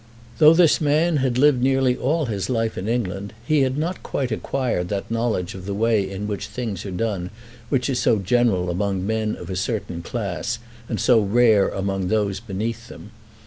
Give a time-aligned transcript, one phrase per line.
[0.39, 4.31] Though this man had lived nearly all his life in England, he had not quite
[4.31, 7.29] acquired that knowledge of the way in which things are done
[7.69, 10.57] which is so general among men of a certain class,
[10.89, 13.11] and so rare among those beneath them.